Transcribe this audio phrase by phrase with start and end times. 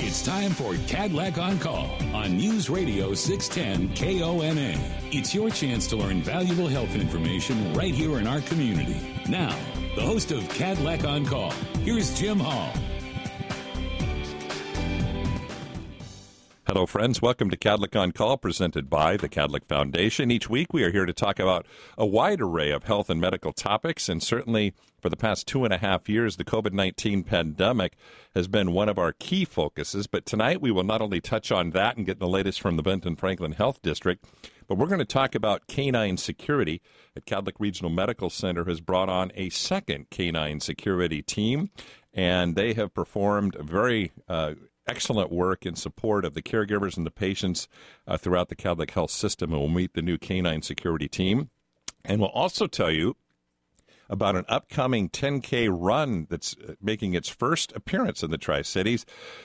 [0.00, 4.78] It's time for Kadlec on Call on News Radio 610 KONA.
[5.10, 8.96] It's your chance to learn valuable health information right here in our community.
[9.28, 9.58] Now,
[9.96, 11.50] the host of Kadlec on Call,
[11.82, 12.72] here's Jim Hall.
[16.70, 17.22] Hello, friends.
[17.22, 20.30] Welcome to Kadlec on Call, presented by the Kadlec Foundation.
[20.30, 21.64] Each week, we are here to talk about
[21.96, 25.72] a wide array of health and medical topics, and certainly for the past two and
[25.72, 27.94] a half years, the COVID 19 pandemic
[28.34, 30.06] has been one of our key focuses.
[30.06, 32.82] But tonight, we will not only touch on that and get the latest from the
[32.82, 34.22] Benton Franklin Health District,
[34.66, 36.82] but we're going to talk about canine security.
[37.16, 41.70] At Kadlec Regional Medical Center has brought on a second canine security team,
[42.12, 44.52] and they have performed very uh,
[44.88, 47.68] excellent work in support of the caregivers and the patients
[48.06, 49.52] uh, throughout the Kadlec Health System.
[49.52, 51.50] And we'll meet the new canine security team.
[52.04, 53.16] And we'll also tell you
[54.10, 59.04] about an upcoming 10K run that's uh, making its first appearance in the Tri Cities.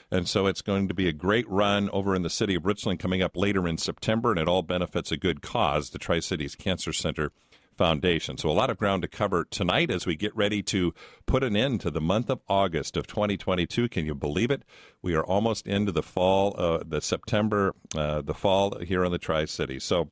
[0.09, 2.99] And so it's going to be a great run over in the city of Richland
[2.99, 6.55] coming up later in September, and it all benefits a good cause, the Tri Cities
[6.55, 7.31] Cancer Center
[7.77, 8.38] Foundation.
[8.38, 10.93] So, a lot of ground to cover tonight as we get ready to
[11.26, 13.90] put an end to the month of August of 2022.
[13.90, 14.63] Can you believe it?
[15.02, 19.18] We are almost into the fall, uh, the September, uh, the fall here on the
[19.18, 19.80] Tri City.
[19.80, 20.10] So,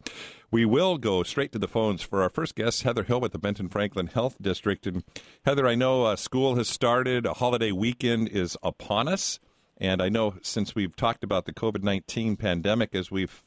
[0.51, 3.39] we will go straight to the phones for our first guest, Heather Hill with the
[3.39, 4.85] Benton Franklin Health District.
[4.85, 5.03] And
[5.45, 9.39] Heather, I know uh, school has started, a holiday weekend is upon us.
[9.77, 13.43] And I know since we've talked about the COVID 19 pandemic as we've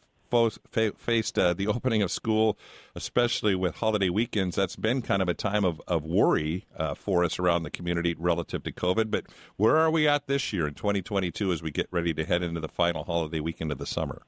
[0.97, 2.59] faced uh, the opening of school,
[2.95, 7.25] especially with holiday weekends, that's been kind of a time of, of worry uh, for
[7.25, 9.11] us around the community relative to COVID.
[9.11, 12.43] But where are we at this year in 2022 as we get ready to head
[12.43, 14.23] into the final holiday weekend of the summer?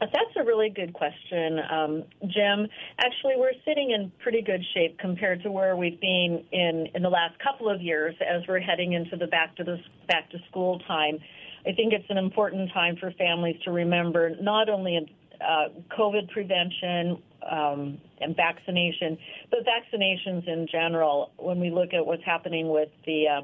[0.00, 2.68] That's a really good question, um, Jim.
[2.98, 7.08] Actually, we're sitting in pretty good shape compared to where we've been in in the
[7.08, 10.80] last couple of years as we're heading into the back to the back to school
[10.80, 11.18] time.
[11.66, 17.22] I think it's an important time for families to remember not only uh, COVID prevention
[17.50, 19.18] um, and vaccination,
[19.50, 21.32] but vaccinations in general.
[21.36, 23.40] When we look at what's happening with the uh,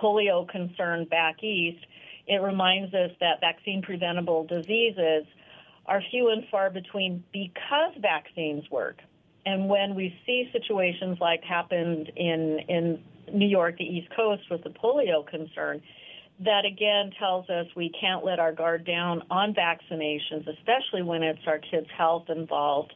[0.00, 1.84] polio concern back east,
[2.26, 5.24] it reminds us that vaccine preventable diseases
[5.86, 8.98] are few and far between because vaccines work.
[9.44, 13.02] And when we see situations like happened in in
[13.32, 15.82] New York, the East Coast, with the polio concern,
[16.44, 21.46] that again tells us we can't let our guard down on vaccinations, especially when it's
[21.46, 22.92] our kids' health involved.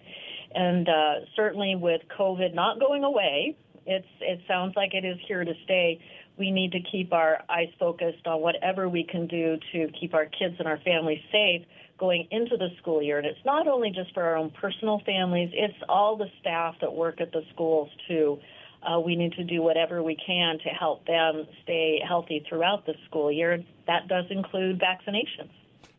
[0.55, 5.45] And uh, certainly with COVID not going away, it's it sounds like it is here
[5.45, 6.01] to stay.
[6.39, 10.27] We need to keep our eyes focused on whatever we can do to keep our
[10.27, 11.63] kids and our families safe
[11.99, 13.19] going into the school year.
[13.19, 16.93] And it's not only just for our own personal families; it's all the staff that
[16.93, 18.39] work at the schools too
[18.83, 22.95] uh, we need to do whatever we can to help them stay healthy throughout the
[23.09, 23.63] school year.
[23.87, 25.51] That does include vaccinations.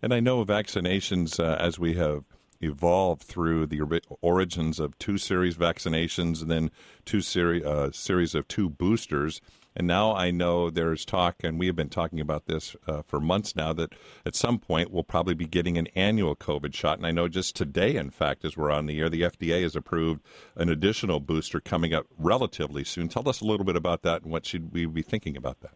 [0.01, 2.23] And I know vaccinations, uh, as we have
[2.61, 3.81] evolved through the
[4.21, 6.71] origins of two series vaccinations and then
[7.05, 9.41] two seri- uh, series of two boosters.
[9.77, 13.19] And now I know there's talk, and we have been talking about this uh, for
[13.19, 13.93] months now, that
[14.25, 16.97] at some point we'll probably be getting an annual COVID shot.
[16.97, 19.75] And I know just today, in fact, as we're on the air, the FDA has
[19.75, 20.23] approved
[20.55, 23.07] an additional booster coming up relatively soon.
[23.07, 25.75] Tell us a little bit about that and what should we be thinking about that?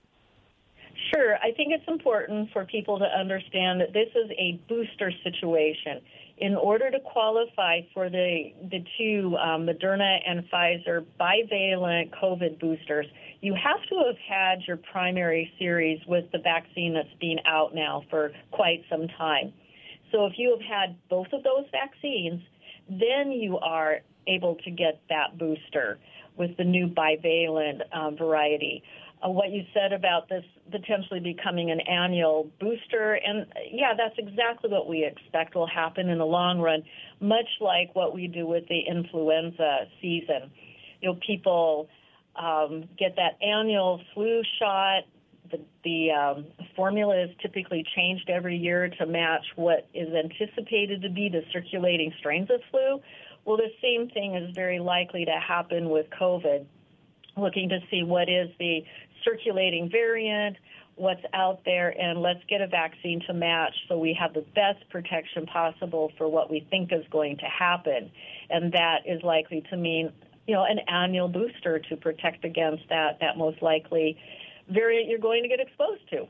[1.14, 1.36] Sure.
[1.36, 6.02] I think it's important for people to understand that this is a booster situation
[6.42, 13.06] in order to qualify for the the two um, Moderna and Pfizer bivalent COVID boosters,
[13.42, 18.04] you have to have had your primary series with the vaccine that's been out now
[18.10, 19.54] for quite some time.
[20.12, 22.42] So if you have had both of those vaccines,
[22.90, 25.98] then you are able to get that booster
[26.38, 28.84] with the new bivalent um, variety
[29.24, 33.14] uh, what you said about this potentially becoming an annual booster.
[33.14, 36.84] And yeah, that's exactly what we expect will happen in the long run,
[37.20, 40.52] much like what we do with the influenza season.
[41.02, 41.90] You know, people
[42.36, 45.04] um, get that annual flu shot.
[45.52, 51.10] The, the um, formula is typically changed every year to match what is anticipated to
[51.10, 53.02] be the circulating strains of flu.
[53.44, 56.66] Well, the same thing is very likely to happen with COVID
[57.38, 58.84] looking to see what is the
[59.24, 60.58] circulating variant,
[60.96, 64.88] what's out there, and let's get a vaccine to match so we have the best
[64.90, 68.12] protection possible for what we think is going to happen.
[68.50, 70.12] And that is likely to mean,
[70.48, 74.18] you know, an annual booster to protect against that, that most likely
[74.70, 76.28] variant you're going to get exposed to.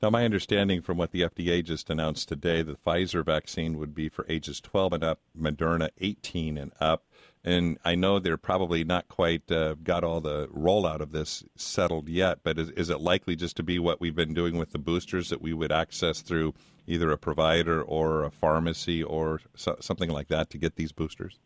[0.00, 4.08] Now, my understanding from what the FDA just announced today, the Pfizer vaccine would be
[4.08, 7.04] for ages 12 and up, Moderna 18 and up
[7.44, 12.08] and I know they're probably not quite uh, got all the rollout of this settled
[12.08, 14.78] yet, but is, is, it likely just to be what we've been doing with the
[14.78, 16.54] boosters that we would access through
[16.86, 21.38] either a provider or a pharmacy or so, something like that to get these boosters?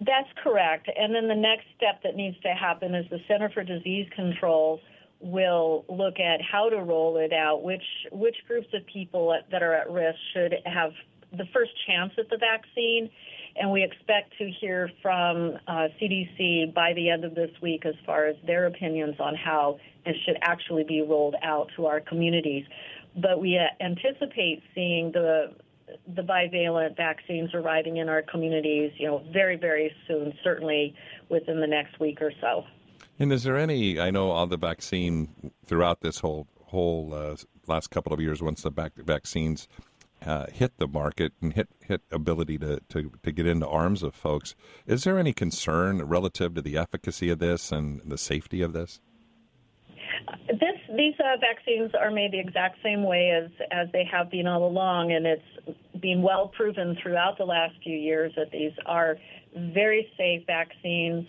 [0.00, 0.88] That's correct.
[0.96, 4.80] And then the next step that needs to happen is the Center for Disease Control
[5.20, 9.74] will look at how to roll it out, which which groups of people that are
[9.74, 10.92] at risk should have
[11.32, 13.10] the first chance at the vaccine.
[13.56, 17.94] And we expect to hear from uh, CDC by the end of this week as
[18.06, 22.64] far as their opinions on how it should actually be rolled out to our communities.
[23.16, 25.54] But we uh, anticipate seeing the
[26.14, 30.94] the bivalent vaccines arriving in our communities, you know, very, very soon, certainly
[31.28, 32.64] within the next week or so.
[33.18, 33.98] And is there any?
[33.98, 37.36] I know all the vaccine throughout this whole whole uh,
[37.66, 39.66] last couple of years, once the back, vaccines
[40.24, 44.14] uh, hit the market and hit hit ability to, to to get into arms of
[44.14, 44.54] folks,
[44.86, 49.00] is there any concern relative to the efficacy of this and the safety of this?
[50.48, 54.46] This these uh, vaccines are made the exact same way as as they have been
[54.46, 59.16] all along, and it's been well proven throughout the last few years that these are
[59.54, 61.28] very safe vaccines.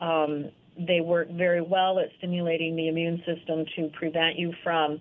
[0.00, 5.00] Um, they work very well at stimulating the immune system to prevent you from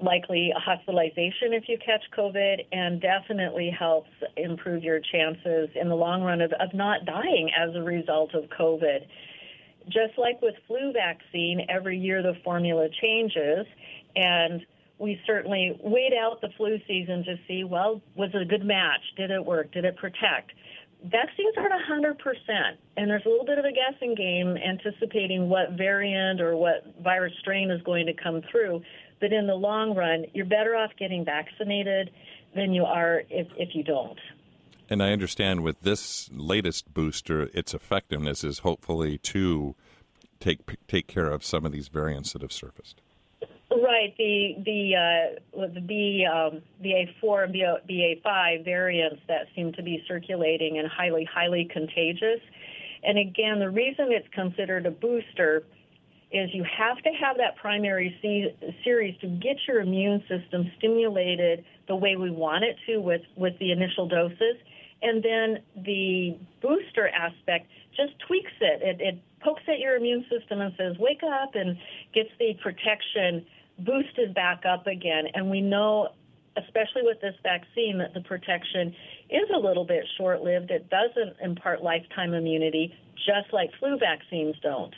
[0.00, 6.22] likely hospitalization if you catch COVID, and definitely helps improve your chances in the long
[6.22, 9.06] run of, of not dying as a result of COVID.
[9.86, 13.66] Just like with flu vaccine, every year the formula changes,
[14.16, 14.64] and
[14.98, 19.00] we certainly wait out the flu season to see, well, was it a good match?
[19.16, 19.72] Did it work?
[19.72, 20.52] Did it protect?
[21.04, 22.16] Vaccines aren't 100%,
[22.96, 27.32] and there's a little bit of a guessing game anticipating what variant or what virus
[27.40, 28.80] strain is going to come through.
[29.20, 32.10] But in the long run, you're better off getting vaccinated
[32.54, 34.18] than you are if, if you don't.
[34.88, 39.74] And I understand with this latest booster, its effectiveness is hopefully to
[40.40, 43.00] take take care of some of these variants that have surfaced.
[43.70, 44.14] Right.
[44.18, 50.78] The the uh, the B um, BA4 and BA5 variants that seem to be circulating
[50.78, 52.40] and highly highly contagious.
[53.02, 55.64] And again, the reason it's considered a booster
[56.32, 58.50] is you have to have that primary C-
[58.84, 63.58] series to get your immune system stimulated the way we want it to with with
[63.58, 64.56] the initial doses
[65.02, 68.82] and then the booster aspect just tweaks it.
[68.82, 71.76] It, it pokes at your immune system and says, wake up, and
[72.14, 73.44] gets the protection
[73.80, 75.24] boosted back up again.
[75.34, 76.10] And we know,
[76.56, 78.94] especially with this vaccine, that the protection
[79.28, 80.70] is a little bit short lived.
[80.70, 84.94] It doesn't impart lifetime immunity, just like flu vaccines don't.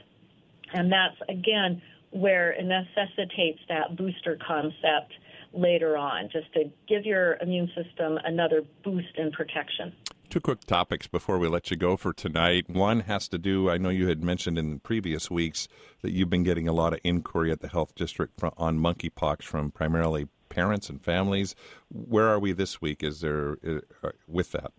[0.75, 1.81] And that's, again,
[2.11, 5.13] where it necessitates that booster concept
[5.53, 9.93] later on, just to give your immune system another boost in protection.
[10.29, 12.69] Two quick topics before we let you go for tonight.
[12.69, 15.69] One has to do, I know you had mentioned in previous weeks
[16.03, 19.71] that you've been getting a lot of inquiry at the health district on monkeypox from
[19.71, 21.55] primarily parents and families.
[21.89, 23.05] Where are we this week?
[23.05, 23.59] Is there
[24.03, 24.73] uh, with that?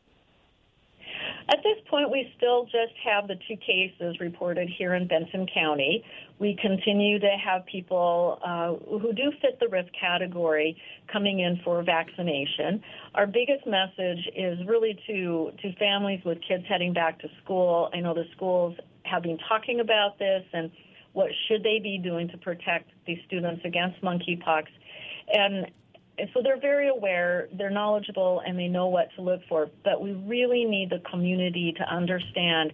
[1.48, 6.04] At this point, we still just have the two cases reported here in Benton County.
[6.40, 10.76] We continue to have people uh, who do fit the risk category
[11.12, 12.82] coming in for vaccination.
[13.14, 17.90] Our biggest message is really to, to families with kids heading back to school.
[17.94, 20.72] I know the schools have been talking about this and
[21.14, 24.64] what should they be doing to protect these students against monkeypox.
[25.32, 25.68] And
[26.34, 29.70] so they're very aware, they're knowledgeable, and they know what to look for.
[29.84, 32.72] But we really need the community to understand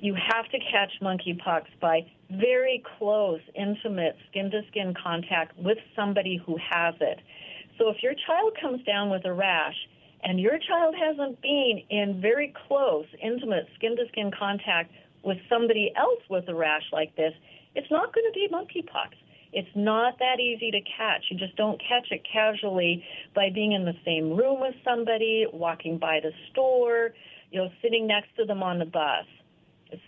[0.00, 6.40] you have to catch monkeypox by very close, intimate skin to skin contact with somebody
[6.44, 7.18] who has it.
[7.78, 9.74] So if your child comes down with a rash
[10.22, 14.92] and your child hasn't been in very close, intimate skin to skin contact
[15.24, 17.32] with somebody else with a rash like this,
[17.74, 19.14] it's not going to be monkeypox.
[19.52, 21.24] It's not that easy to catch.
[21.30, 25.98] You just don't catch it casually by being in the same room with somebody, walking
[25.98, 27.10] by the store,
[27.50, 29.24] you know, sitting next to them on the bus.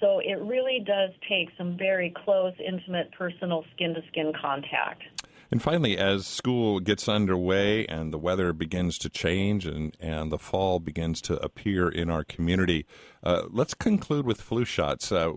[0.00, 5.02] So it really does take some very close, intimate, personal skin to skin contact.
[5.50, 10.38] And finally, as school gets underway and the weather begins to change and, and the
[10.38, 12.86] fall begins to appear in our community,
[13.24, 15.10] uh, let's conclude with flu shots.
[15.10, 15.32] Uh,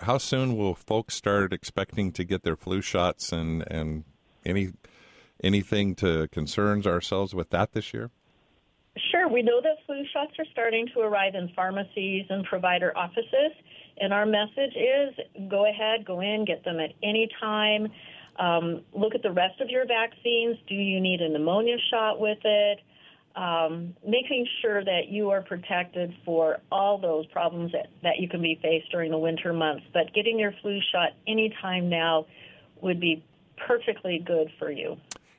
[0.00, 4.04] how soon will folks start expecting to get their flu shots and and
[4.44, 4.72] any
[5.42, 8.10] anything to concerns ourselves with that this year?
[9.10, 13.52] Sure, we know that flu shots are starting to arrive in pharmacies and provider offices,
[13.98, 17.88] and our message is go ahead, go in, get them at any time.
[18.38, 20.56] Um, look at the rest of your vaccines.
[20.68, 22.80] Do you need a pneumonia shot with it?
[23.36, 28.40] Um, making sure that you are protected for all those problems that, that you can
[28.40, 29.84] be faced during the winter months.
[29.92, 32.26] But getting your flu shot anytime now
[32.80, 33.24] would be
[33.66, 34.96] perfectly good for you.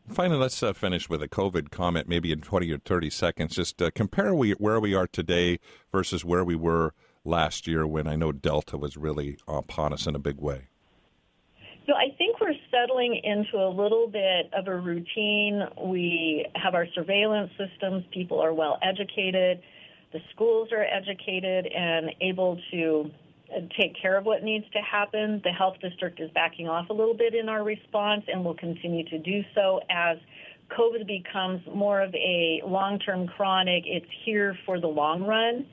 [0.10, 3.56] Finally, let's uh, finish with a COVID comment, maybe in 20 or 30 seconds.
[3.56, 5.60] Just uh, compare we, where we are today
[5.92, 10.16] versus where we were last year when I know Delta was really upon us in
[10.16, 10.68] a big way.
[11.88, 12.35] So I think
[12.76, 15.64] settling into a little bit of a routine.
[15.82, 18.04] We have our surveillance systems.
[18.12, 19.62] People are well educated.
[20.12, 23.12] The schools are educated and able to
[23.80, 25.42] take care of what needs to happen.
[25.44, 29.08] The health district is backing off a little bit in our response and will continue
[29.10, 30.18] to do so as
[30.72, 33.84] COVID becomes more of a long term chronic.
[33.86, 35.66] It's here for the long run.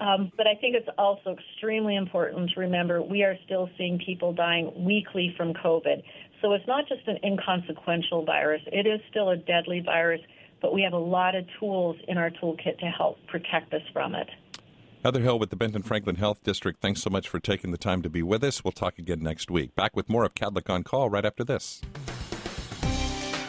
[0.00, 4.32] Um, but I think it's also extremely important to remember we are still seeing people
[4.32, 6.02] dying weekly from COVID.
[6.40, 10.20] So it's not just an inconsequential virus, it is still a deadly virus,
[10.62, 14.14] but we have a lot of tools in our toolkit to help protect us from
[14.14, 14.28] it.
[15.04, 18.02] Heather Hill with the Benton Franklin Health District, thanks so much for taking the time
[18.02, 18.64] to be with us.
[18.64, 19.74] We'll talk again next week.
[19.74, 21.80] Back with more of Kadlec on Call right after this.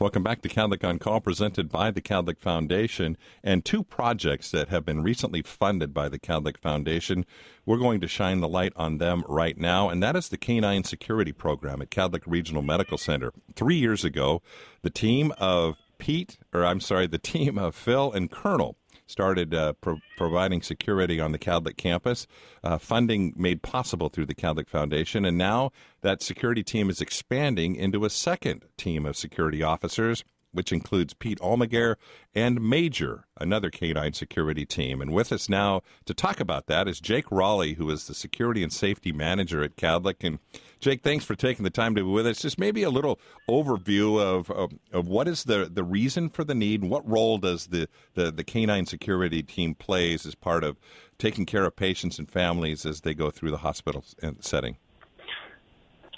[0.00, 4.68] Welcome back to Kadlec on Call, presented by the Kadlec Foundation, and two projects that
[4.68, 7.26] have been recently funded by the Kadlec Foundation.
[7.66, 10.84] We're going to shine the light on them right now, and that is the Canine
[10.84, 13.30] Security Program at Kadlec Regional Medical Center.
[13.54, 14.40] Three years ago,
[14.80, 18.78] the team of Pete, or I'm sorry, the team of Phil and Colonel
[19.10, 22.26] started uh, pro- providing security on the Kadlec campus,
[22.62, 27.74] uh, funding made possible through the Kadlec Foundation, and now that security team is expanding
[27.74, 31.96] into a second team of security officers which includes Pete Almaguer
[32.34, 35.00] and Major, another canine security team.
[35.00, 38.62] And with us now to talk about that is Jake Raleigh, who is the security
[38.62, 40.24] and safety manager at Kadlec.
[40.24, 40.38] And
[40.80, 42.40] Jake, thanks for taking the time to be with us.
[42.40, 46.54] Just maybe a little overview of, of, of what is the, the reason for the
[46.54, 50.78] need, and what role does the, the, the canine security team plays as part of
[51.18, 54.04] taking care of patients and families as they go through the hospital
[54.40, 54.76] setting?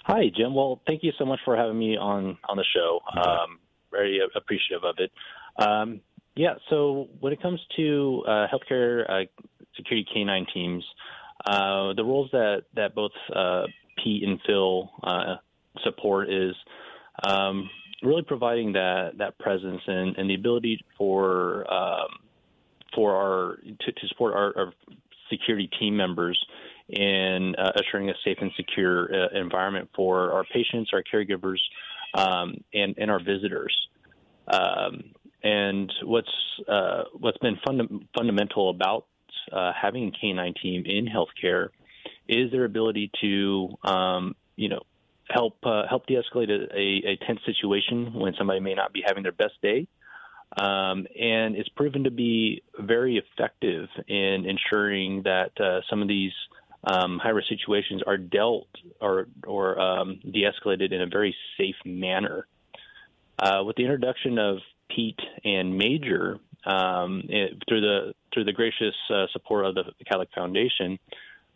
[0.04, 0.54] Hi, Jim.
[0.54, 3.00] Well, thank you so much for having me on on the show.
[3.16, 3.58] Um,
[3.92, 5.12] very appreciative of it.
[5.56, 6.00] Um,
[6.34, 9.26] yeah, so when it comes to uh, healthcare uh,
[9.76, 10.84] security canine teams,
[11.46, 13.64] uh, the roles that that both uh,
[14.02, 15.36] Pete and Phil uh,
[15.82, 16.54] support is
[17.28, 17.68] um,
[18.02, 22.08] really providing that that presence and, and the ability for um,
[22.94, 24.72] for our to, to support our, our,
[25.30, 26.38] security team members
[26.90, 31.56] in uh, assuring a safe and secure environment for our patients, our caregivers,
[32.14, 33.76] um, and, and our visitors.
[34.48, 36.30] Um, and what's
[36.68, 39.06] uh, what's been funda- fundamental about
[39.52, 41.68] uh, having a canine team in healthcare
[42.28, 44.80] is their ability to um, you know
[45.28, 49.22] help uh, help de-escalate a, a, a, tense situation when somebody may not be having
[49.22, 49.86] their best day.
[50.60, 56.32] Um, and it's proven to be very effective in ensuring that uh, some of these
[56.84, 58.68] um, high risk situations are dealt
[59.00, 62.46] or or um, de-escalated in a very safe manner.
[63.38, 64.58] Uh, with the introduction of
[64.88, 70.28] Pete and Major um, it, through the through the gracious uh, support of the Kadlec
[70.34, 70.98] Foundation,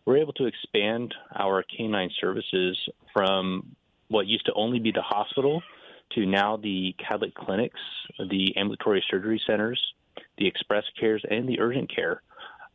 [0.04, 2.78] we're able to expand our canine services
[3.12, 3.76] from
[4.08, 5.62] what used to only be the hospital
[6.12, 7.80] to now the Kadlec clinics,
[8.18, 9.80] the ambulatory surgery centers,
[10.38, 12.22] the express cares, and the urgent care.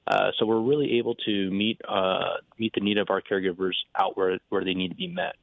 [0.08, 4.18] Uh, so we're really able to meet uh, meet the need of our caregivers out
[4.18, 5.36] where where they need to be met.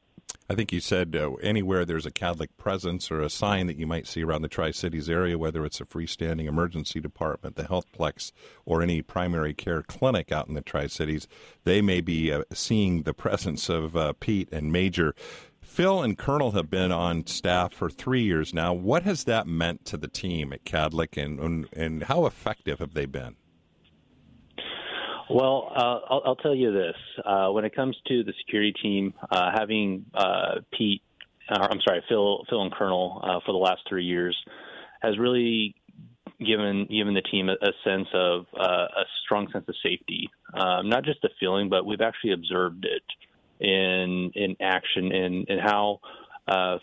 [0.51, 3.85] I think you said uh, anywhere there's a Kadlec presence or a sign that you
[3.85, 8.31] might see around the Tri Cities area, whether it's a freestanding emergency department, the healthplex,
[8.65, 11.27] or any primary care clinic out in the Tri Cities,
[11.65, 15.13] they may be uh, seeing the presence of uh, Pete and Major.
[15.61, 18.73] Phil and Colonel have been on staff for three years now.
[18.73, 22.95] What has that meant to the team at Kadlec, and, and, and how effective have
[22.95, 23.35] they been?
[25.29, 29.13] Well, uh, I'll, I'll, tell you this: uh, when it comes to the security team,
[29.31, 31.03] uh, having uh, Pete,
[31.47, 34.35] I'm sorry, Phil, Phil and Colonel uh, for the last three years
[35.01, 35.75] has really
[36.39, 40.29] given given the team a, a sense of uh, a strong sense of safety.
[40.53, 43.03] Um, not just a feeling, but we've actually observed it
[43.63, 45.99] in in action and in how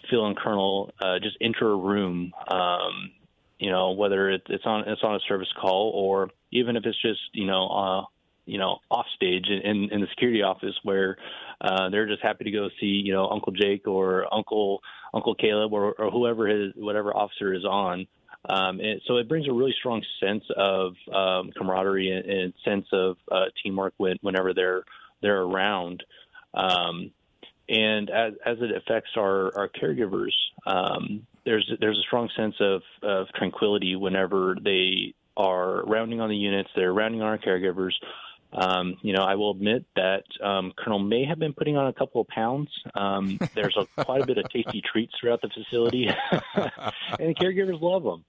[0.08, 2.32] Phil and Colonel just enter a room.
[2.48, 3.10] Um,
[3.58, 7.20] you know, whether it's on it's on a service call or even if it's just
[7.32, 8.06] you know
[8.46, 11.16] you know, off stage in, in the security office where
[11.60, 14.80] uh, they're just happy to go see, you know, Uncle Jake or Uncle
[15.12, 18.06] Uncle Caleb or, or whoever his whatever officer is on.
[18.48, 22.86] Um, and so it brings a really strong sense of um, camaraderie and, and sense
[22.92, 24.84] of uh, teamwork when, whenever they're
[25.20, 26.04] they're around.
[26.54, 27.10] Um,
[27.68, 30.32] and as, as it affects our, our caregivers,
[30.66, 36.36] um, there's there's a strong sense of, of tranquility whenever they are rounding on the
[36.36, 37.92] units, they're rounding on our caregivers.
[38.52, 41.92] Um, you know, I will admit that um, Colonel may have been putting on a
[41.92, 42.70] couple of pounds.
[42.94, 46.70] Um, there's a, quite a bit of tasty treats throughout the facility, and
[47.18, 48.24] the caregivers love them.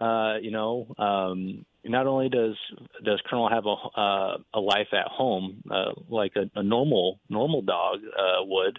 [0.00, 2.56] Uh, you know, um, not only does
[3.04, 7.62] does Colonel have a uh, a life at home uh, like a, a normal normal
[7.62, 8.78] dog uh, would,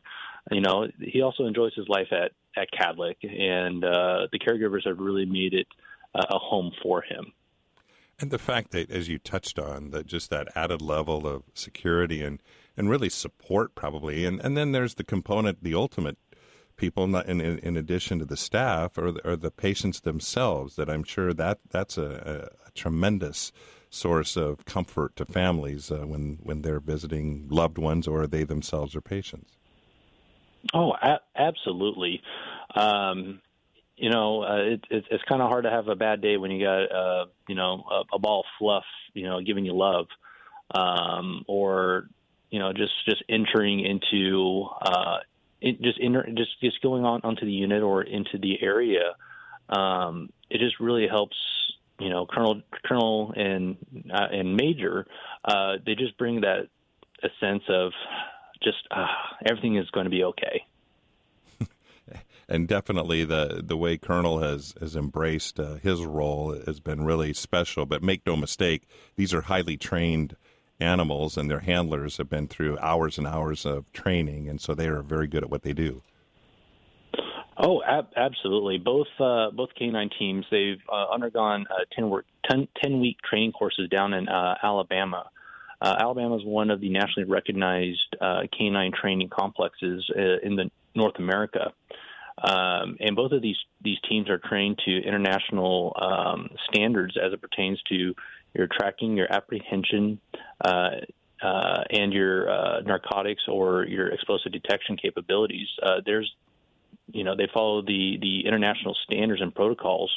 [0.52, 5.00] you know, he also enjoys his life at at Kadlec, and uh, the caregivers have
[5.00, 5.68] really made it
[6.16, 7.32] a home for him.
[8.20, 12.22] And the fact that, as you touched on, that just that added level of security
[12.22, 12.42] and,
[12.76, 16.18] and really support, probably, and and then there's the component, the ultimate
[16.76, 20.76] people, in, in, in addition to the staff or the, or the patients themselves.
[20.76, 23.54] That I'm sure that that's a, a tremendous
[23.90, 28.96] source of comfort to families uh, when when they're visiting loved ones or they themselves
[28.96, 29.58] are patients.
[30.74, 32.22] Oh, a- absolutely.
[32.76, 33.42] Um,
[34.00, 36.52] you know, uh, it, it, it's kind of hard to have a bad day when
[36.52, 40.08] you got, uh, you know, a, a ball of fluff, you know, giving you love,
[40.74, 42.08] um, or
[42.50, 45.18] you know, just just entering into, uh,
[45.62, 49.14] it, just enter, just just going on onto the unit or into the area.
[49.70, 51.36] Um, it just really helps.
[52.00, 53.76] You know, Colonel Colonel and
[54.10, 55.06] uh, and Major,
[55.44, 56.70] uh, they just bring that
[57.22, 57.92] a sense of
[58.64, 59.06] just uh,
[59.46, 60.64] everything is going to be okay
[62.50, 67.34] and definitely the the way Colonel has has embraced uh, his role has been really
[67.34, 67.86] special.
[67.86, 70.36] But make no mistake, these are highly trained
[70.80, 74.88] animals, and their handlers have been through hours and hours of training, and so they
[74.88, 76.02] are very good at what they do.
[77.62, 78.78] Oh, ab- absolutely.
[78.78, 83.52] Both uh, both canine teams they've uh, undergone uh, 10, work, 10, 10, week training
[83.52, 85.30] courses down in uh, Alabama.
[85.82, 90.10] Uh, Alabama is one of the nationally recognized uh, canine training complexes
[90.44, 91.74] in the North America.
[92.42, 97.42] Um, and both of these these teams are trained to international um, standards as it
[97.42, 98.14] pertains to
[98.54, 100.20] your tracking, your apprehension,
[100.64, 100.92] uh,
[101.42, 105.68] uh, and your uh, narcotics or your explosive detection capabilities.
[105.82, 106.34] Uh, there's,
[107.12, 110.12] you know, they follow the the international standards and protocols,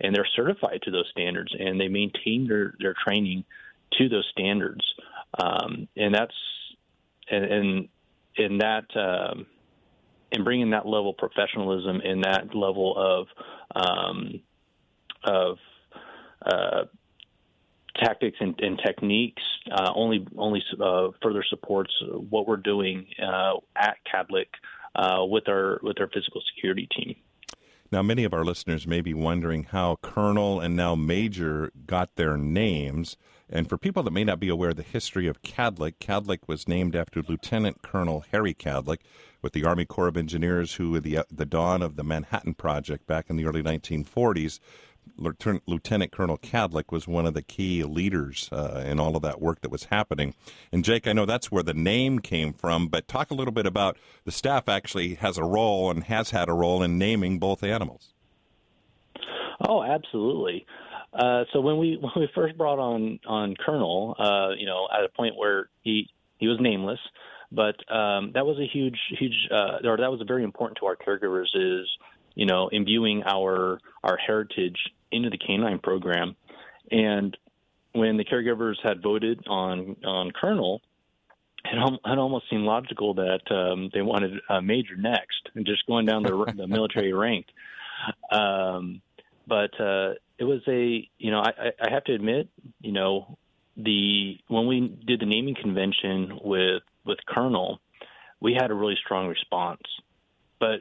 [0.00, 3.44] and they're certified to those standards, and they maintain their their training
[3.98, 4.84] to those standards.
[5.38, 6.34] Um, and that's
[7.30, 7.88] and and,
[8.38, 9.46] and that.
[10.32, 13.26] And bringing that level of professionalism and that level of
[13.74, 14.40] um,
[15.22, 15.58] of
[16.44, 16.84] uh,
[17.96, 21.92] tactics and, and techniques uh, only only uh, further supports
[22.30, 24.46] what we're doing uh, at Kadlec
[24.94, 27.16] uh, with our with our physical security team.
[27.92, 32.36] Now, many of our listeners may be wondering how Colonel and now Major got their
[32.36, 33.16] names.
[33.48, 36.66] And for people that may not be aware of the history of Kadlec, Kadlec was
[36.66, 38.98] named after Lieutenant Colonel Harry Kadlec,
[39.40, 42.54] with the Army Corps of Engineers, who, at the, uh, the dawn of the Manhattan
[42.54, 44.58] Project back in the early 1940s,
[45.18, 49.60] Lieutenant Colonel Kadlec was one of the key leaders uh, in all of that work
[49.62, 50.34] that was happening.
[50.72, 53.66] And Jake, I know that's where the name came from, but talk a little bit
[53.66, 57.62] about the staff actually has a role and has had a role in naming both
[57.62, 58.12] animals.
[59.66, 60.66] Oh, absolutely.
[61.12, 65.04] Uh, so when we when we first brought on on Colonel, uh, you know, at
[65.04, 67.00] a point where he he was nameless,
[67.50, 70.96] but um, that was a huge, huge, uh, or that was very important to our
[70.96, 71.46] caregivers.
[71.54, 71.88] Is
[72.34, 74.78] you know imbuing our our heritage
[75.10, 76.36] into the canine program,
[76.90, 77.36] and
[77.92, 80.82] when the caregivers had voted on on Colonel,
[81.64, 86.06] it, it almost seemed logical that um, they wanted a major next, and just going
[86.06, 87.46] down the, the military rank.
[88.30, 89.00] Um,
[89.46, 92.48] but uh, it was a, you know, I, I have to admit,
[92.80, 93.38] you know,
[93.76, 97.80] the when we did the naming convention with with Colonel,
[98.40, 99.82] we had a really strong response.
[100.58, 100.80] But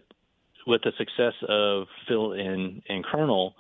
[0.66, 3.56] with the success of Phil and, and Colonel,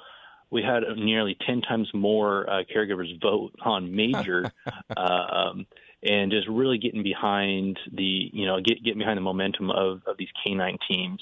[0.49, 4.51] we had nearly 10 times more uh, caregivers vote on Major.
[4.97, 5.65] um,
[6.03, 10.17] and just really getting behind the, you know, get, getting behind the momentum of, of
[10.17, 11.19] these canine teams.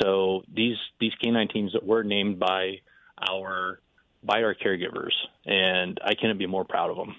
[0.00, 2.80] So these these canine teams that were named by
[3.30, 3.80] our
[4.22, 5.12] by our caregivers,
[5.44, 7.14] and I couldn't be more proud of them.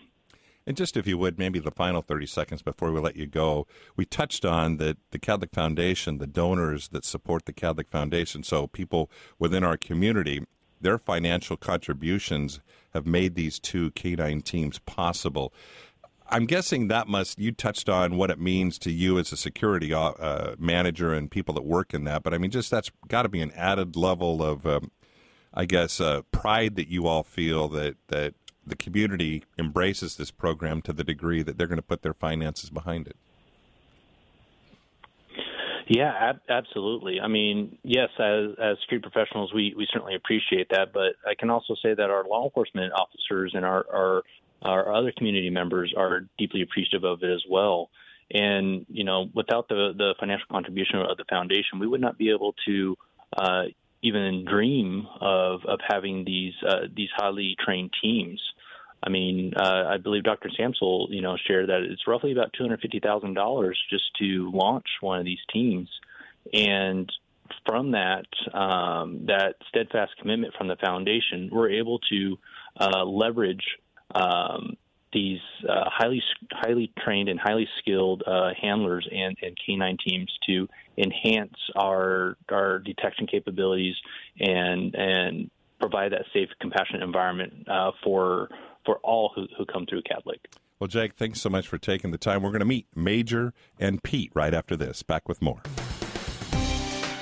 [0.65, 3.67] And just if you would, maybe the final 30 seconds before we let you go,
[3.98, 8.67] we touched on that the Kadlec Foundation, the donors that support the Kadlec Foundation, so
[8.67, 10.41] people within our community,
[10.84, 12.60] their financial contributions
[12.93, 15.54] have made these two canine teams possible.
[16.30, 19.93] I'm guessing that must you touched on what it means to you as a security
[19.93, 23.30] uh, manager and people that work in that, but I mean, just that's got to
[23.30, 24.91] be an added level of, um,
[25.54, 30.82] I guess, uh, pride that you all feel that that the community embraces this program
[30.84, 33.17] to the degree that they're going to put their finances behind it.
[35.88, 37.19] Yeah, ab- absolutely.
[37.19, 40.93] I mean, yes, as as security professionals, we, we certainly appreciate that.
[40.93, 44.24] But I can also say that our law enforcement officers and our, our
[44.62, 47.89] our other community members are deeply appreciative of it as well.
[48.32, 52.30] And you know, without the the financial contribution of the foundation, we would not be
[52.32, 52.98] able to
[53.36, 53.63] uh,
[54.02, 58.41] even dream of of having these uh, these highly trained teams.
[59.05, 60.49] I mean, uh, I believe Dr.
[60.57, 64.49] Samsel, you know, shared that it's roughly about two hundred fifty thousand dollars just to
[64.53, 65.89] launch one of these teams,
[66.53, 67.11] and
[67.65, 72.37] from that um, that steadfast commitment from the foundation, we're able to
[72.79, 73.65] uh, leverage
[74.15, 74.77] um,
[75.11, 75.39] these
[75.69, 81.57] uh, highly highly trained and highly skilled uh, handlers and, and canine teams to enhance
[81.75, 83.95] our our detection capabilities
[84.39, 88.49] and and provide that safe, compassionate environment uh, for
[88.86, 90.39] for all who, who come through Kadlec.
[90.80, 92.43] Well, Jake, thanks so much for taking the time.
[92.43, 95.02] We're going to meet Major and Pete right after this.
[95.04, 95.62] Back with more.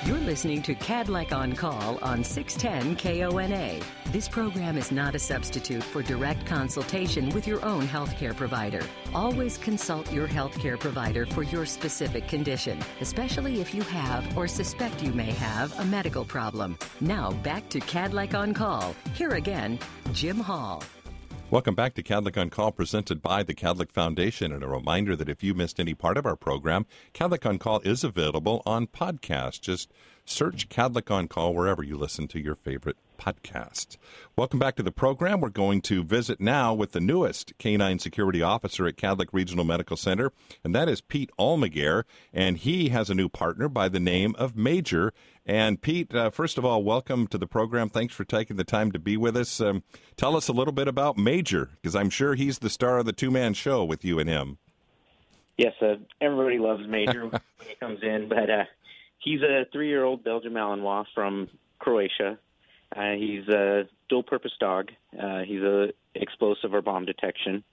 [0.03, 3.79] You're listening to Kadlec on Call on 610 KONA.
[4.07, 8.81] This program is not a substitute for direct consultation with your own healthcare provider.
[9.13, 15.03] Always consult your healthcare provider for your specific condition, especially if you have or suspect
[15.03, 16.79] you may have a medical problem.
[16.99, 18.95] Now, back to Kadlec on Call.
[19.13, 19.77] Here again,
[20.13, 20.83] Jim Hall.
[21.51, 24.53] Welcome back to Kadlec on Call, presented by the Kadlec Foundation.
[24.53, 27.81] And a reminder that if you missed any part of our program, Kadlec on Call
[27.81, 29.59] is available on podcast.
[29.59, 29.91] Just
[30.23, 33.97] search Kadlec on Call wherever you listen to your favorite podcast.
[34.35, 35.41] Welcome back to the program.
[35.41, 39.95] We're going to visit now with the newest canine security officer at Kadlec Regional Medical
[39.95, 40.31] Center,
[40.63, 42.03] and that is Pete Almaguer.
[42.33, 45.13] And he has a new partner by the name of Major.
[45.45, 47.89] And Pete, uh, first of all, welcome to the program.
[47.89, 49.61] Thanks for taking the time to be with us.
[49.61, 49.83] Um,
[50.17, 53.13] tell us a little bit about Major, because I'm sure he's the star of the
[53.13, 54.57] two man show with you and him.
[55.57, 58.65] Yes, uh, everybody loves Major when he comes in, but uh,
[59.19, 62.39] he's a three year old Belgian Malinois from Croatia.
[62.95, 64.89] Uh, he's a dual purpose dog.
[65.17, 67.63] Uh, he's a explosive or bomb detection,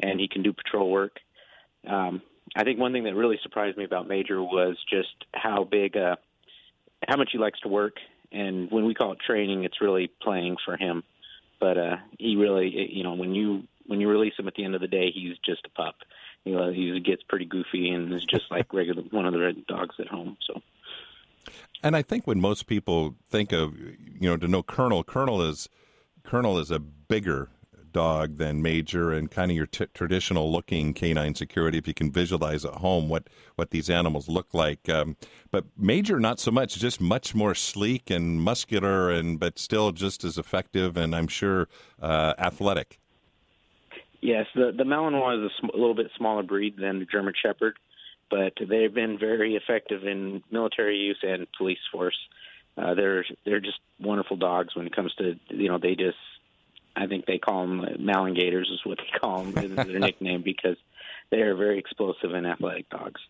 [0.00, 1.18] and he can do patrol work.
[1.86, 2.22] Um,
[2.56, 6.16] I think one thing that really surprised me about Major was just how big, uh,
[7.06, 7.96] how much he likes to work.
[8.30, 11.02] And when we call it training, it's really playing for him.
[11.60, 14.74] But uh, he really, you know, when you when you release him at the end
[14.74, 15.96] of the day, he's just a pup.
[16.44, 19.96] You know, he gets pretty goofy and is just like regular one of the dogs
[19.98, 20.36] at home.
[20.46, 20.62] So.
[21.82, 25.68] And I think when most people think of, you know, to know Colonel, Colonel is
[26.24, 27.50] Colonel is a bigger
[27.92, 31.78] dog than Major and kind of your t- traditional looking canine security.
[31.78, 35.16] If you can visualize at home what what these animals look like, um,
[35.50, 40.24] but Major not so much, just much more sleek and muscular, and but still just
[40.24, 41.68] as effective and I'm sure
[42.00, 42.98] uh, athletic.
[44.20, 47.34] Yes, the the Malinois is a, sm- a little bit smaller breed than the German
[47.40, 47.78] Shepherd
[48.30, 52.18] but they've been very effective in military use and police force.
[52.76, 56.18] Uh, they're they're just wonderful dogs when it comes to you know they just
[56.94, 60.76] I think they call them malingators is what they call them is their nickname because
[61.30, 63.20] they are very explosive and athletic dogs.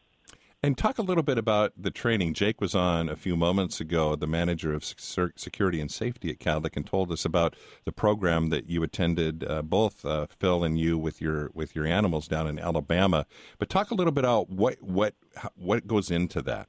[0.60, 2.34] And talk a little bit about the training.
[2.34, 6.76] Jake was on a few moments ago, the manager of security and safety at Kadlec,
[6.76, 10.98] and told us about the program that you attended, uh, both uh, Phil and you,
[10.98, 13.24] with your with your animals down in Alabama.
[13.60, 15.14] But talk a little bit about what what
[15.54, 16.66] what goes into that.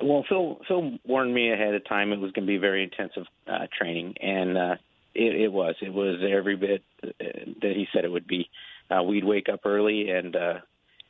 [0.00, 3.26] Well, Phil Phil warned me ahead of time it was going to be very intensive
[3.48, 4.76] uh, training, and uh,
[5.12, 5.74] it, it was.
[5.82, 7.08] It was every bit uh,
[7.62, 8.48] that he said it would be.
[8.88, 10.54] Uh, we'd wake up early and uh,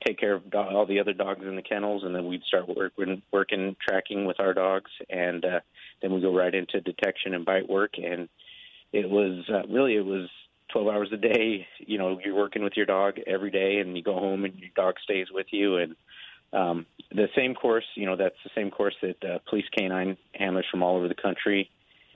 [0.04, 3.22] take care of all the other dogs in the kennels, and then we'd start working,
[3.32, 5.61] working tracking with our dogs, and uh,
[6.02, 7.92] then we go right into detection and bite work.
[7.96, 8.28] And
[8.92, 10.28] it was uh, really it was
[10.72, 11.66] 12 hours a day.
[11.78, 14.70] You know, you're working with your dog every day, and you go home and your
[14.74, 15.76] dog stays with you.
[15.76, 15.96] And
[16.52, 20.66] um, the same course, you know, that's the same course that uh, police canine handlers
[20.70, 21.70] from all over the country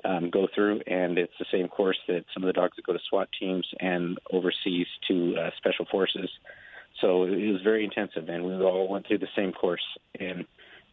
[0.05, 2.93] um, go through, and it's the same course that some of the dogs that go
[2.93, 6.31] to SWAT teams and overseas to uh, special forces
[7.01, 9.85] so it was very intensive, and we all went through the same course.
[10.19, 10.45] And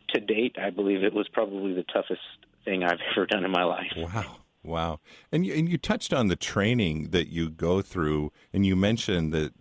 [0.10, 2.22] to date, I believe it was probably the toughest
[2.66, 3.92] thing I've ever done in my life.
[3.96, 4.38] Wow.
[4.64, 5.00] Wow.
[5.32, 9.34] And you, and you touched on the training that you go through, and you mentioned
[9.34, 9.54] that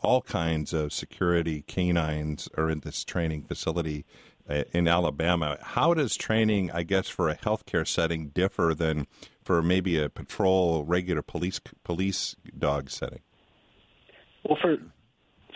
[0.00, 4.04] all kinds of security canines are in this training facility
[4.48, 5.58] uh, in Alabama.
[5.60, 9.06] How does training, I guess, for a healthcare setting differ than
[9.42, 13.20] for maybe a patrol, regular police police dog setting?
[14.44, 14.76] Well, for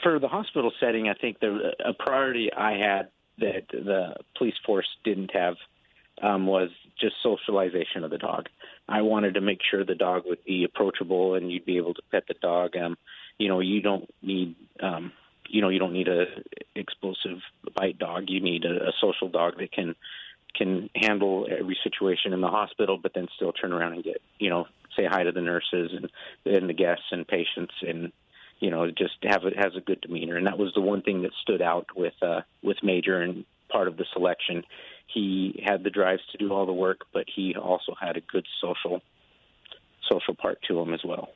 [0.02, 4.88] for the hospital setting, I think the a priority I had that the police force
[5.04, 5.56] didn't have
[6.22, 8.48] um, was just socialization of the dog.
[8.88, 12.02] I wanted to make sure the dog would be approachable and you'd be able to
[12.10, 12.76] pet the dog.
[12.76, 12.96] Um,
[13.38, 15.12] you know, you don't need, um,
[15.48, 16.24] you know, you don't need a
[16.74, 17.38] explosive
[17.74, 18.24] bite dog.
[18.28, 19.94] You need a, a social dog that can
[20.54, 24.50] can handle every situation in the hospital, but then still turn around and get, you
[24.50, 26.10] know, say hi to the nurses and
[26.44, 28.12] and the guests and patients and
[28.62, 31.22] you know just have it has a good demeanor and that was the one thing
[31.22, 34.62] that stood out with uh with major and part of the selection
[35.12, 38.46] he had the drives to do all the work, but he also had a good
[38.61, 39.03] social
[40.11, 41.31] social part to him as well.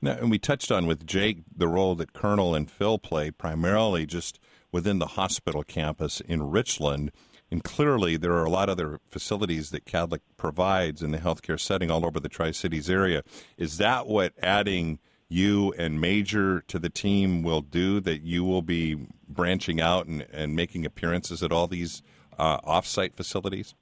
[0.00, 4.06] Now, and we touched on with Jake the role that Colonel and Phil play primarily
[4.06, 4.38] just
[4.72, 7.12] within the hospital campus in Richland.
[7.50, 11.60] And clearly, there are a lot of other facilities that Kadlec provides in the healthcare
[11.60, 13.22] setting all over the Tri Cities area.
[13.56, 18.00] Is that what adding you and Major to the team will do?
[18.00, 22.02] That you will be branching out and, and making appearances at all these
[22.38, 23.74] uh, offsite facilities?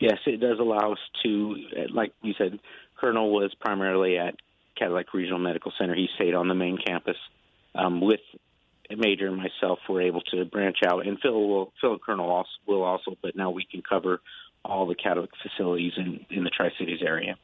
[0.00, 1.56] Yes, it does allow us to,
[1.92, 2.58] like you said,
[2.96, 4.34] Colonel was primarily at
[4.80, 5.94] Kadlec Regional Medical Center.
[5.94, 7.16] He stayed on the main campus.
[7.74, 8.20] Um, with
[8.90, 12.50] Major and myself, we're able to branch out, and Phil will, Phil and Colonel also,
[12.66, 14.20] will also, but now we can cover
[14.64, 17.36] all the Kadlec facilities in, in the Tri Cities area.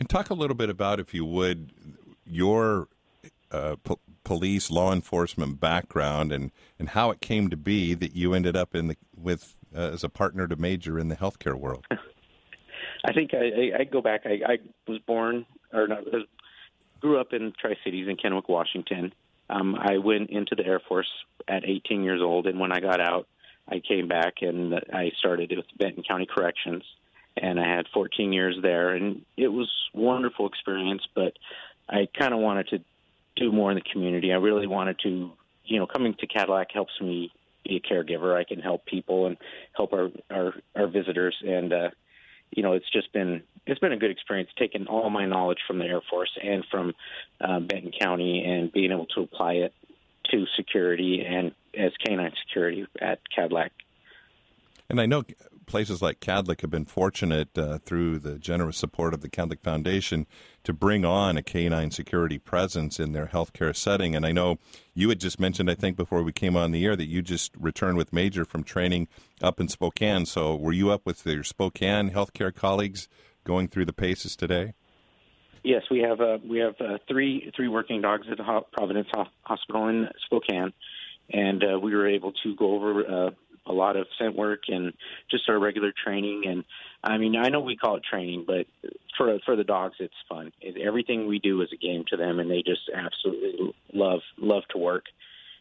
[0.00, 1.70] And talk a little bit about, if you would,
[2.26, 2.88] your
[3.50, 8.34] uh, po- police law enforcement background and, and how it came to be that you
[8.34, 11.86] ended up in the with uh, as a partner to major in the healthcare world.
[13.04, 14.22] I think I, I, I go back.
[14.24, 14.58] I, I
[14.88, 16.04] was born or not,
[17.00, 19.12] grew up in Tri Cities in Kennewick, Washington.
[19.50, 21.10] Um, I went into the Air Force
[21.46, 23.28] at 18 years old, and when I got out,
[23.68, 26.82] I came back and I started with Benton County Corrections,
[27.36, 31.02] and I had 14 years there, and it was wonderful experience.
[31.14, 31.34] But
[31.88, 32.80] I kind of wanted to
[33.36, 34.32] do more in the community.
[34.32, 35.32] I really wanted to,
[35.64, 37.32] you know, coming to Kadlec helps me
[37.64, 38.36] be a caregiver.
[38.36, 39.36] I can help people and
[39.76, 41.90] help our our, our visitors, and uh,
[42.50, 45.78] you know, it's just been it's been a good experience taking all my knowledge from
[45.78, 46.94] the Air Force and from
[47.40, 49.74] uh, Benton County and being able to apply it
[50.30, 53.70] to security and as canine security at Kadlec.
[54.88, 55.24] And I know
[55.66, 60.26] places like Kadlec have been fortunate uh, through the generous support of the Kadlec Foundation
[60.62, 64.14] to bring on a canine security presence in their healthcare setting.
[64.14, 64.58] And I know
[64.94, 67.52] you had just mentioned, I think, before we came on the air, that you just
[67.58, 69.08] returned with Major from training
[69.42, 70.26] up in Spokane.
[70.26, 73.08] So were you up with your Spokane healthcare colleagues
[73.44, 74.74] going through the paces today?
[75.62, 78.36] Yes, we have uh, we have uh, three three working dogs at
[78.72, 79.08] Providence
[79.44, 80.74] Hospital in Spokane,
[81.30, 83.30] and uh, we were able to go over uh,
[83.66, 84.92] a lot of scent work and
[85.30, 86.44] just our regular training.
[86.46, 86.64] And
[87.02, 88.66] I mean, I know we call it training, but
[89.16, 90.52] for for the dogs, it's fun.
[90.60, 94.62] It, everything we do is a game to them, and they just absolutely love love
[94.70, 95.04] to work.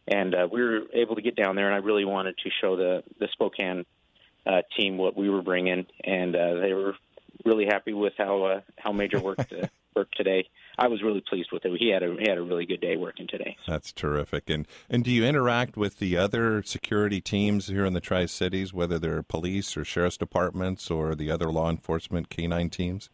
[0.07, 2.75] And uh, we were able to get down there, and I really wanted to show
[2.75, 3.85] the the Spokane
[4.45, 6.95] uh, team what we were bringing, and uh, they were
[7.45, 10.49] really happy with how uh, how Major worked uh, worked today.
[10.77, 11.71] I was really pleased with it.
[11.79, 13.55] He had a he had a really good day working today.
[13.67, 14.49] That's terrific.
[14.49, 18.73] And and do you interact with the other security teams here in the Tri Cities,
[18.73, 23.09] whether they're police or sheriff's departments or the other law enforcement canine teams?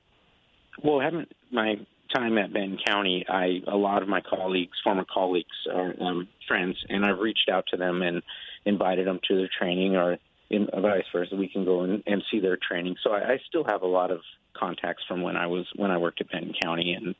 [0.84, 1.76] Well, haven't my
[2.16, 6.78] time at Benton County, I a lot of my colleagues, former colleagues, are um, friends,
[6.90, 8.22] and I've reached out to them and
[8.66, 10.18] invited them to their training, or
[10.50, 11.36] in, vice versa.
[11.36, 12.96] We can go and, and see their training.
[13.04, 14.22] So I, I still have a lot of
[14.54, 17.16] contacts from when I was when I worked at Benton County, and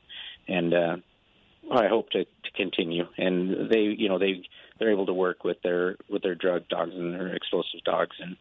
[0.50, 0.96] and uh,
[1.72, 3.04] I hope to, to continue.
[3.16, 4.42] And they, you know, they
[4.78, 8.36] they're able to work with their with their drug dogs and their explosive dogs, and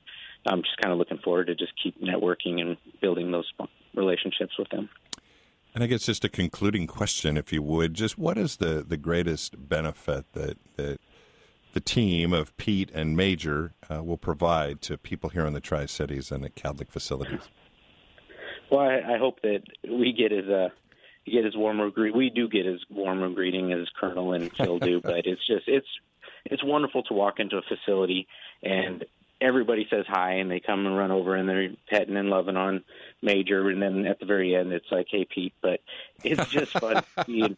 [0.48, 3.52] I'm just kind of looking forward to just keep networking and building those
[3.94, 4.90] relationships with them.
[5.76, 8.98] And I guess just a concluding question, if you would, just what is the, the
[8.98, 11.00] greatest benefit that, that
[11.74, 15.86] the team of Pete and Major uh, will provide to people here in the Tri
[15.86, 17.50] Cities and at Kadlec facilities?
[18.72, 20.72] Well, I, I hope that we get as a
[21.26, 22.16] get as warm a greet.
[22.16, 25.68] We do get as warm a greeting as Colonel and Phil do, but it's just
[25.68, 25.88] it's
[26.46, 28.28] it's wonderful to walk into a facility
[28.64, 29.06] and
[29.42, 32.84] everybody says hi and they come and run over and they're petting and loving on
[33.22, 35.80] Major and then at the very end it's like, hey Pete, but
[36.24, 37.58] it's just fun seeing.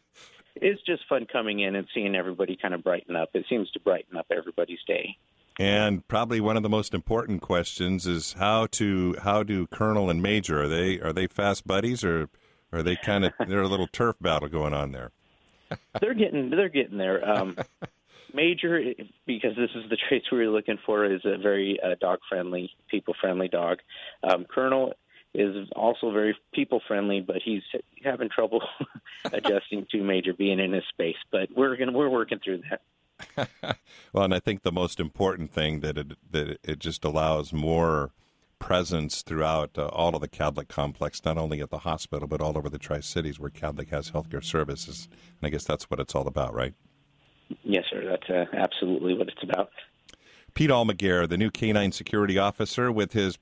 [0.54, 3.30] It's just fun coming in and seeing everybody kind of brighten up.
[3.36, 5.16] It seems to brighten up everybody's day.
[5.58, 10.22] And probably one of the most important questions is how to how do Colonel and
[10.22, 12.30] Major are they are they fast buddies or
[12.72, 15.12] are they kind of they're a little turf battle going on there?
[16.00, 17.28] they're getting they're getting there.
[17.28, 17.58] Um,
[18.34, 18.82] Major,
[19.26, 22.72] because this is the traits we were looking for, is a very uh, dog friendly,
[22.90, 23.80] people friendly dog.
[24.24, 24.94] Um, Colonel
[25.34, 27.64] is also very people friendly, but he's
[28.04, 28.62] having trouble
[29.34, 31.18] adjusting to Major being in his space.
[31.32, 33.78] But we're gonna we're working through that.
[34.14, 38.12] well, and I think the most important thing that it that it just allows more
[38.62, 42.58] presence throughout uh, all of the Kadlec complex, not only at the hospital but all
[42.58, 45.10] over the Tri Cities where Kadlec has healthcare services.
[45.12, 46.74] And I guess that's what it's all about, right?
[47.64, 48.06] Yes, sir.
[48.06, 49.72] That's uh, absolutely what it's about.
[50.54, 53.38] Pete Almaguer, the new canine security officer, with his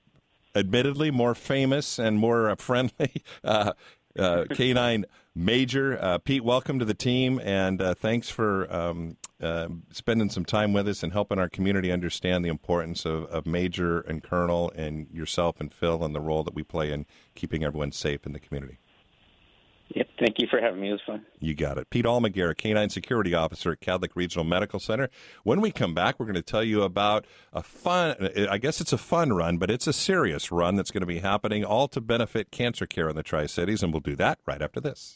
[0.55, 3.73] admittedly more famous and more uh, friendly uh,
[4.19, 5.05] uh, canine
[5.35, 5.97] major.
[6.01, 10.73] Uh, Pete, welcome to the team, and uh, thanks for um, uh, spending some time
[10.73, 15.07] with us and helping our community understand the importance of, of Major and Colonel and
[15.11, 17.05] yourself and Phil and the role that we play in
[17.35, 18.79] keeping everyone safe in the community.
[19.95, 20.07] Yep.
[20.19, 20.89] Thank you for having me.
[20.89, 21.25] It was fun.
[21.39, 21.89] You got it.
[21.89, 25.09] Pete Almaguer, Canine Security Officer at Kadlec Regional Medical Center.
[25.43, 28.93] When we come back, we're going to tell you about a fun, I guess it's
[28.93, 32.01] a fun run, but it's a serious run that's going to be happening all to
[32.01, 35.15] benefit cancer care in the Tri Cities, and we'll do that right after this.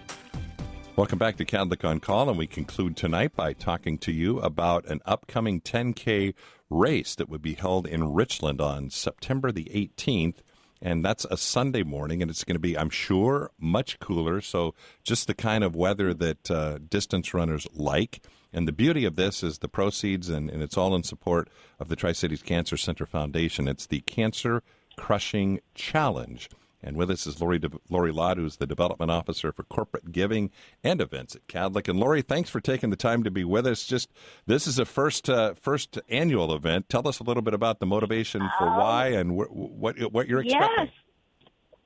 [0.97, 4.85] Welcome back to Kadlec on Call, and we conclude tonight by talking to you about
[4.87, 6.33] an upcoming 10K
[6.69, 10.39] race that would be held in Richland on September the 18th.
[10.81, 14.41] And that's a Sunday morning, and it's going to be, I'm sure, much cooler.
[14.41, 18.25] So, just the kind of weather that uh, distance runners like.
[18.51, 21.49] And the beauty of this is the proceeds, and, and it's all in support
[21.79, 23.69] of the Tri Cities Cancer Center Foundation.
[23.69, 24.61] It's the Cancer
[24.97, 26.49] Crushing Challenge.
[26.83, 30.49] And with us is Lori, De- Lori Lott, who's the Development Officer for Corporate Giving
[30.83, 31.87] and Events at Kadlec.
[31.87, 33.85] And Lori, thanks for taking the time to be with us.
[33.85, 34.09] Just
[34.47, 36.89] this is a first uh, first annual event.
[36.89, 40.27] Tell us a little bit about the motivation for um, why and wh- what what
[40.27, 40.85] you're expecting.
[40.85, 40.89] Yes.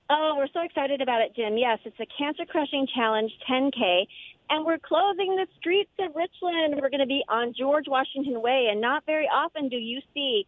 [0.10, 1.58] Oh, we're so excited about it, Jim.
[1.58, 4.06] Yes, it's a Cancer Crushing Challenge 10K,
[4.52, 6.80] and we're closing the streets of Richland.
[6.80, 10.46] We're going to be on George Washington Way, and not very often do you see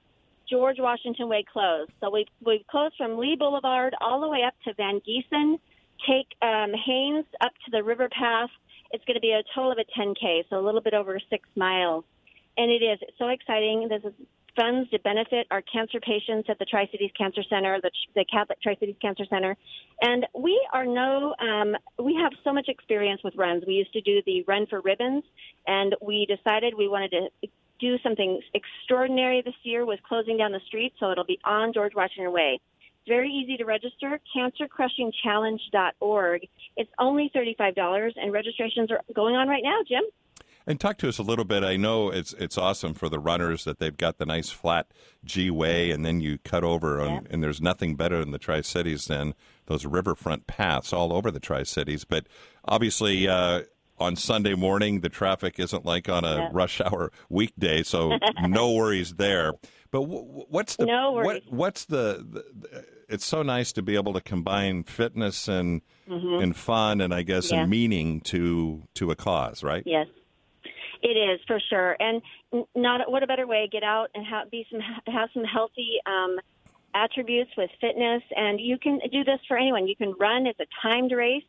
[0.50, 1.92] George Washington Way closed.
[2.02, 5.60] So we've, we've closed from Lee Boulevard all the way up to Van Giesen,
[6.08, 8.50] take um, Haines up to the River Path.
[8.92, 11.48] It's going to be a total of a 10K, so a little bit over six
[11.56, 12.06] miles.
[12.58, 13.88] And it is so exciting.
[13.90, 14.14] This is
[14.58, 18.60] funds to benefit our cancer patients at the Tri Cities Cancer Center, the, the Kadlec
[18.62, 19.56] Tri Cities Cancer Center.
[20.02, 23.64] And we are no, um, we have so much experience with runs.
[23.66, 25.24] We used to do the Run for Ribbons,
[25.68, 30.60] and we decided we wanted to do something extraordinary this year with closing down the
[30.68, 32.60] street, so it'll be on George Washington Way.
[32.80, 36.48] It's very easy to register, cancercrushingchallenge.org.
[36.76, 40.04] It's only $35, and registrations are going on right now, Jim.
[40.70, 41.63] And talk to us a little bit.
[41.63, 44.88] I know it's it's awesome for the runners that they've got the nice flat
[45.24, 48.60] G way, and then you cut over, on, and there's nothing better in the Tri
[48.60, 49.34] Cities than
[49.68, 52.04] those riverfront paths all over the Tri Cities.
[52.04, 52.28] But
[52.66, 53.62] obviously, uh,
[54.00, 56.50] on Sunday morning, the traffic isn't like on a yeah.
[56.52, 59.54] rush hour weekday, so no worries there.
[59.92, 64.14] But w- what's the no what, what's the, the, It's so nice to be able
[64.14, 66.44] to combine fitness and mm-hmm.
[66.44, 67.62] and fun, and I guess yeah.
[67.62, 69.84] and meaning to to a cause, right?
[69.86, 70.08] Yes,
[71.02, 71.98] it is for sure.
[72.00, 72.22] And
[72.76, 74.82] not what a better way get out and have, be some
[75.14, 76.00] have some healthy.
[76.06, 76.38] Um,
[76.96, 80.66] attributes with fitness and you can do this for anyone you can run it's a
[80.82, 81.44] timed race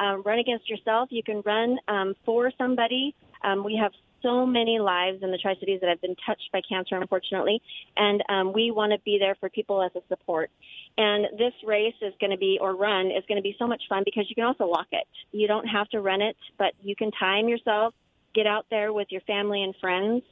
[0.00, 1.10] um, run against yourself.
[1.12, 3.14] You can run um, for somebody.
[3.44, 6.60] Um, we have so many lives in the Tri Cities that have been touched by
[6.68, 7.62] cancer, unfortunately,
[7.96, 10.50] and um, we want to be there for people as a support.
[10.98, 13.82] And this race is going to be, or run, is going to be so much
[13.88, 15.06] fun because you can also walk it.
[15.32, 17.94] You don't have to run it, but you can time yourself,
[18.34, 20.22] get out there with your family and friends.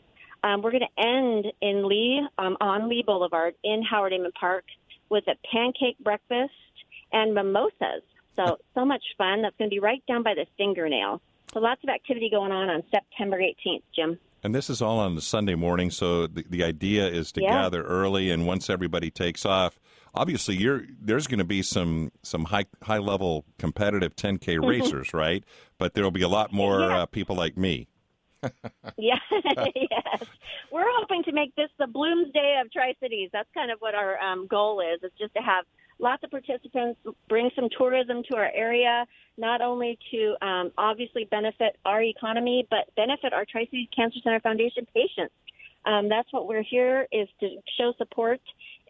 [0.45, 4.65] Um, we're going to end in Lee, um, on Lee Boulevard in Howard Amon Park
[5.11, 6.53] with a pancake breakfast
[7.13, 8.03] and mimosas.
[8.39, 9.43] So, so much fun.
[9.43, 11.21] That's going to be right down by the fingernail.
[11.53, 14.19] So, lots of activity going on on September 18th, Jim.
[14.45, 17.63] And this is all on the Sunday morning, so the, the idea is to yeah.
[17.63, 19.81] gather early, and once everybody takes off,
[20.15, 25.43] obviously you're there's going to be some some high high level competitive 10k racers, right?
[25.79, 27.03] But there will be a lot more yeah.
[27.03, 27.89] uh, people like me.
[28.97, 29.19] yeah,
[29.75, 30.25] yes.
[30.71, 33.31] We're hoping to make this the Bloomsday of Tri Cities.
[33.33, 35.01] That's kind of what our um, goal is.
[35.03, 35.65] It's just to have
[35.99, 41.77] lots of participants, bring some tourism to our area, not only to um, obviously benefit
[41.85, 45.35] our economy, but benefit our Tri Cancer Center Foundation patients.
[45.85, 48.41] Um, that's what we're here is to show support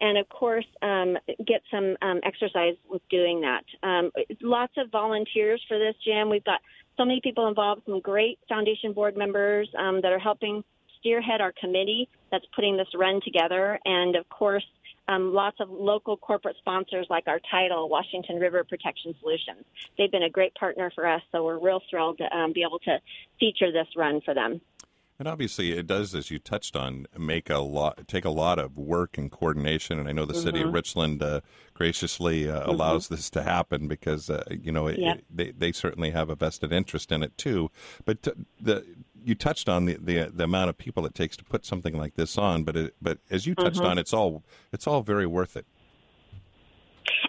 [0.01, 3.63] and of course um, get some um, exercise with doing that.
[3.83, 6.29] Um, lots of volunteers for this Jim.
[6.29, 6.61] We've got
[6.97, 10.63] so many people involved, some great foundation board members um, that are helping
[10.97, 14.65] spearhead our committee that's putting this run together, and of course
[15.09, 19.65] um, lots of local corporate sponsors like our title, Washington River Protection Solutions.
[19.97, 22.79] They've been a great partner for us, so we're real thrilled to um, be able
[22.79, 22.99] to
[23.39, 24.61] feature this run for them.
[25.17, 28.77] And obviously, it does, as you touched on, make a lot, take a lot of
[28.77, 29.99] work and coordination.
[29.99, 30.43] And I know the mm-hmm.
[30.43, 30.75] city of mm-hmm.
[30.75, 31.41] Richland uh,
[31.73, 32.69] graciously uh, mm-hmm.
[32.69, 35.15] allows this to happen because uh, you know it, yeah.
[35.15, 37.69] it, they they certainly have a vested interest in it too.
[38.05, 38.31] But t-
[38.61, 38.85] the
[39.23, 42.15] you touched on the, the the amount of people it takes to put something like
[42.15, 42.63] this on.
[42.63, 43.85] But it, but as you touched mm-hmm.
[43.85, 45.65] on, it's all it's all very worth it.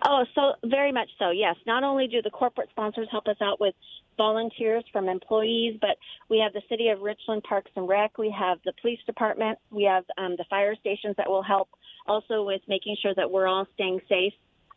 [0.05, 1.31] Oh, so very much so.
[1.31, 1.57] Yes.
[1.67, 3.75] Not only do the corporate sponsors help us out with
[4.17, 5.97] volunteers from employees, but
[6.29, 8.17] we have the City of Richland Parks and Rec.
[8.19, 9.59] We have the police department.
[9.71, 11.69] We have um, the fire stations that will help
[12.07, 14.33] also with making sure that we're all staying safe.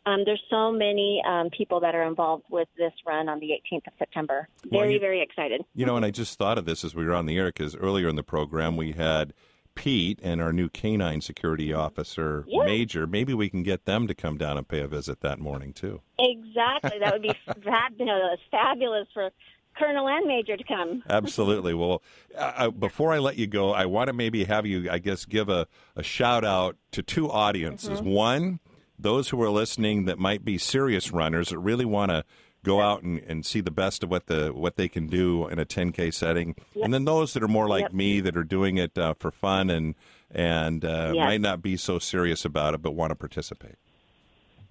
[0.06, 3.86] Um, there's so many um, people that are involved with this run on the 18th
[3.86, 4.48] of September.
[4.64, 5.62] Very, well, you, very excited.
[5.74, 7.74] You know, and I just thought of this as we were on the air because
[7.76, 9.32] earlier in the program we had
[9.74, 14.36] Pete and our new canine security officer, Major, maybe we can get them to come
[14.36, 16.00] down and pay a visit that morning, too.
[16.18, 16.98] Exactly.
[17.00, 17.34] That would be
[17.64, 19.30] fabulous, fabulous for
[19.76, 21.02] Colonel and Major to come.
[21.08, 21.74] Absolutely.
[21.84, 22.02] Well,
[22.38, 25.48] uh, before I let you go, I want to maybe have you, I guess, give
[25.48, 28.00] a, a shout out to two audiences.
[28.00, 28.10] Mm-hmm.
[28.10, 28.60] One,
[28.98, 32.24] those who are listening that might be serious runners that really want to
[32.62, 35.58] go out and, and see the best of what the what they can do in
[35.58, 36.84] a 10k setting yep.
[36.84, 37.92] and then those that are more like yep.
[37.92, 39.94] me that are doing it uh, for fun and
[40.30, 41.26] and uh, yep.
[41.26, 43.76] might not be so serious about it but want to participate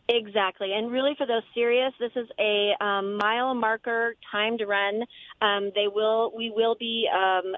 [0.09, 5.03] Exactly, and really for those serious, this is a um, mile marker time to run.
[5.41, 7.53] Um, they will, we will be um,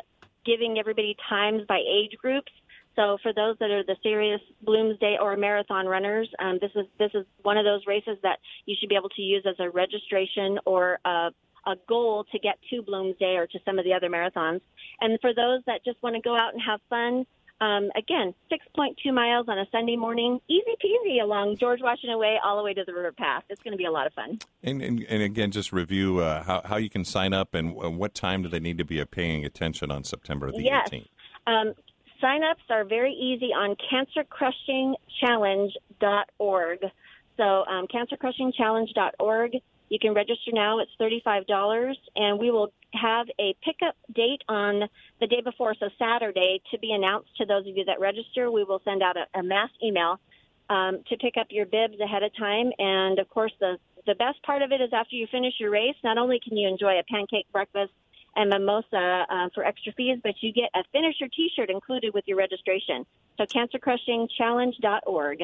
[0.45, 2.51] giving everybody times by age groups.
[2.95, 7.11] So for those that are the serious Bloomsday or marathon runners, um, this is this
[7.13, 10.59] is one of those races that you should be able to use as a registration
[10.65, 11.31] or a,
[11.67, 14.61] a goal to get to Bloomsday or to some of the other marathons.
[15.01, 17.25] And for those that just want to go out and have fun,
[17.61, 22.57] um, again, 6.2 miles on a Sunday morning, easy peasy along George Washington Way all
[22.57, 23.43] the way to the River Path.
[23.49, 24.39] It's going to be a lot of fun.
[24.61, 28.13] And, and, and again, just review uh, how, how you can sign up and what
[28.13, 30.89] time do they need to be paying attention on September the yes.
[30.89, 31.07] 18th?
[31.47, 31.73] Um,
[32.21, 36.79] Sign-ups are very easy on cancercrushingchallenge.org.
[37.37, 39.57] So um, cancercrushingchallenge.org.
[39.89, 40.79] You can register now.
[40.79, 44.87] It's $35, and we will have a pickup date on
[45.19, 48.49] the day before, so Saturday, to be announced to those of you that register.
[48.49, 50.19] We will send out a, a mass email
[50.69, 52.71] um, to pick up your bibs ahead of time.
[52.79, 55.95] And of course, the the best part of it is after you finish your race,
[56.03, 57.91] not only can you enjoy a pancake breakfast
[58.35, 62.37] and mimosa uh, for extra fees, but you get a finisher T-shirt included with your
[62.37, 63.05] registration.
[63.37, 65.43] So cancercrushingchallenge.org.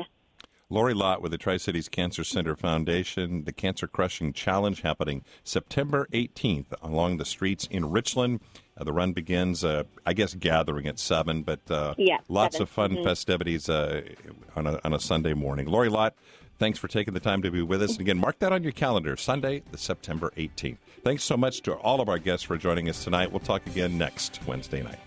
[0.71, 6.07] Lori Lott with the Tri Cities Cancer Center Foundation, the Cancer Crushing Challenge happening September
[6.13, 8.39] 18th along the streets in Richland.
[8.77, 12.63] Uh, the run begins, uh, I guess, gathering at 7, but uh, yeah, lots seven.
[12.63, 13.03] of fun mm-hmm.
[13.03, 14.01] festivities uh,
[14.55, 15.65] on, a, on a Sunday morning.
[15.65, 16.15] Lori Lott,
[16.61, 17.93] thanks for taking the time to be with us.
[17.93, 20.77] And again, mark that on your calendar, Sunday, the September 18th.
[21.03, 23.31] Thanks so much to all of our guests for joining us tonight.
[23.31, 24.99] We'll talk again next Wednesday night.